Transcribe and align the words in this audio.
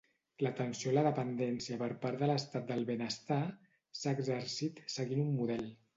L'atenció 0.45 0.93
a 0.93 0.93
la 0.95 1.03
dependència 1.07 1.77
per 1.83 1.89
part 2.05 2.23
de 2.23 2.29
l'Estat 2.31 2.67
del 2.71 2.83
Benestar 2.89 3.41
s'ha 4.01 4.15
exercit 4.19 4.85
seguint 4.99 5.25
un 5.27 5.37
model. 5.43 5.69